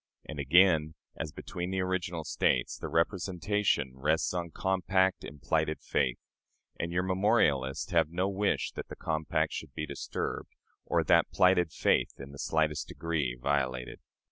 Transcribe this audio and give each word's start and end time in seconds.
And 0.27 0.39
again: 0.39 0.95
"As 1.15 1.31
between 1.31 1.69
the 1.69 1.81
original 1.81 2.23
States, 2.23 2.75
the 2.75 2.87
representation 2.87 3.91
rests 3.93 4.33
on 4.33 4.49
compact 4.49 5.23
and 5.23 5.39
plighted 5.39 5.79
faith; 5.83 6.17
and 6.79 6.91
your 6.91 7.03
memorialists 7.03 7.91
have 7.91 8.09
no 8.09 8.27
wish 8.27 8.71
that 8.71 8.87
that 8.87 8.97
compact 8.97 9.53
should 9.53 9.75
be 9.75 9.85
disturbed, 9.85 10.53
or 10.87 11.03
that 11.03 11.29
plighted 11.29 11.71
faith 11.71 12.15
in 12.19 12.31
the 12.31 12.39
slightest 12.39 12.87
degree 12.87 13.37
violated." 13.39 13.99